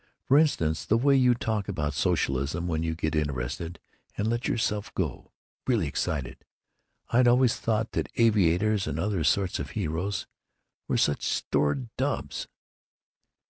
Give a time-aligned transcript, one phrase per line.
[0.23, 3.79] For instance, the way you talk about socialism when you get interested
[4.17, 5.31] and let yourself go.
[5.67, 6.43] Really excited.
[7.11, 10.25] I'd always thought that aviators and other sorts of heroes
[10.87, 12.47] were such stolid dubs."